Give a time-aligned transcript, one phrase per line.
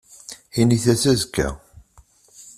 [0.59, 1.47] Init-as azekka.